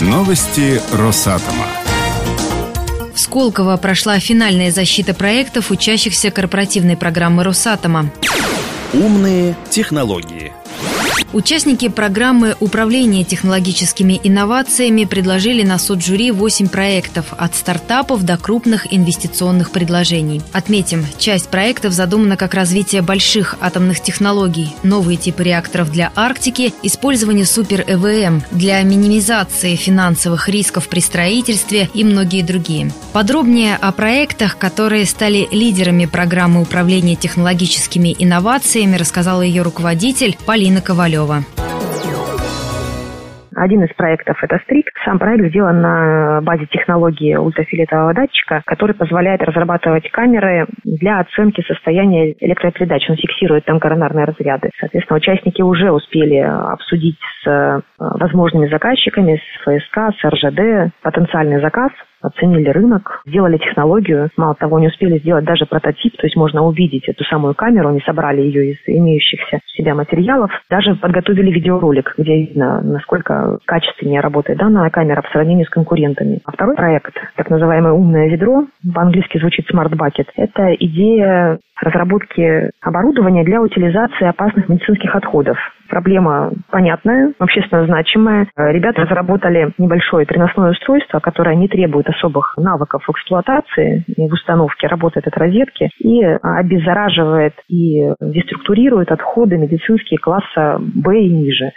[0.00, 1.64] Новости Росатома.
[3.14, 8.10] В Сколково прошла финальная защита проектов, учащихся корпоративной программы Росатома.
[8.92, 10.52] Умные технологии.
[11.32, 18.92] Участники программы управления технологическими инновациями предложили на суд жюри 8 проектов от стартапов до крупных
[18.92, 20.42] инвестиционных предложений.
[20.52, 27.44] Отметим, часть проектов задумана как развитие больших атомных технологий, новые типы реакторов для Арктики, использование
[27.44, 32.92] супер-ЭВМ для минимизации финансовых рисков при строительстве и многие другие.
[33.12, 41.05] Подробнее о проектах, которые стали лидерами программы управления технологическими инновациями, рассказала ее руководитель Полина Ковалева.
[41.06, 41.38] Ковалева.
[43.54, 44.90] Один из проектов– это Стрик.
[45.04, 52.34] Сам проект сделан на базе технологии ультрафиолетового датчика, который позволяет разрабатывать камеры для оценки состояния
[52.38, 53.08] электропередач.
[53.08, 54.70] Он фиксирует там коронарные разряды.
[54.78, 61.92] Соответственно, участники уже успели обсудить с э, возможными заказчиками, с ФСК, с РЖД потенциальный заказ
[62.26, 64.30] оценили рынок, сделали технологию.
[64.36, 68.00] Мало того, не успели сделать даже прототип, то есть можно увидеть эту самую камеру, они
[68.00, 70.50] собрали ее из имеющихся у себя материалов.
[70.70, 76.40] Даже подготовили видеоролик, где видно, насколько качественнее работает данная камера в сравнении с конкурентами.
[76.44, 83.44] А второй проект, так называемое умное ведро, по-английски звучит Smart Bucket, это идея разработки оборудования
[83.44, 85.56] для утилизации опасных медицинских отходов.
[85.88, 88.48] Проблема понятная, общественно значимая.
[88.56, 94.88] Ребята разработали небольшое переносное устройство, которое не требует особых навыков в эксплуатации и в установке,
[94.88, 101.70] работает от розетки и обеззараживает и деструктурирует отходы медицинские класса Б и ниже.